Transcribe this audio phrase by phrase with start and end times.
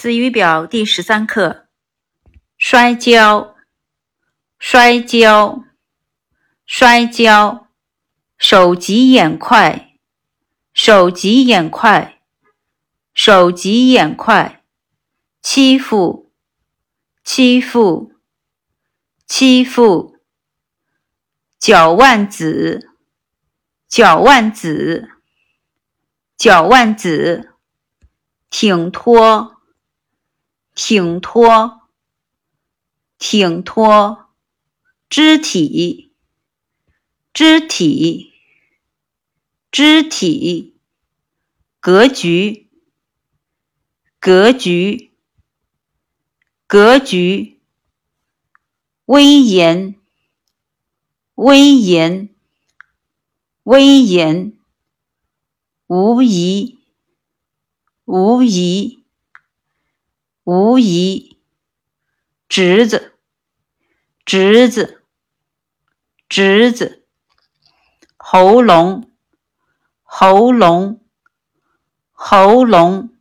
[0.00, 1.68] 子语表第十三课：
[2.56, 3.54] 摔跤，
[4.58, 5.66] 摔跤，
[6.64, 7.68] 摔跤。
[8.38, 9.98] 手疾眼快，
[10.72, 12.22] 手疾眼快，
[13.12, 14.64] 手疾眼快。
[15.42, 16.32] 欺负，
[17.22, 18.14] 欺负，
[19.26, 20.16] 欺负。
[21.58, 22.88] 脚腕子，
[23.86, 25.10] 脚腕子，
[26.38, 27.52] 脚腕子。
[28.48, 29.59] 挺脱。
[30.82, 31.82] 挺脱，
[33.18, 34.30] 挺脱，
[35.10, 36.10] 肢体，
[37.34, 38.32] 肢体，
[39.70, 40.74] 肢体，
[41.80, 42.66] 格局，
[44.18, 45.12] 格局，
[46.66, 47.60] 格局，
[49.04, 49.94] 威严，
[51.34, 52.34] 威严，
[53.64, 54.58] 威严，
[55.86, 56.78] 无疑，
[58.06, 58.99] 无疑。
[60.52, 61.38] 无疑，
[62.48, 63.14] 侄子，
[64.24, 65.04] 侄子，
[66.28, 67.06] 侄子，
[68.16, 69.12] 喉咙，
[70.02, 71.04] 喉咙，
[72.10, 73.16] 喉咙。